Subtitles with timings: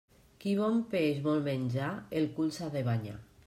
[0.45, 1.93] Qui bon peix vol menjar,
[2.23, 3.19] el cul s'ha de banyar.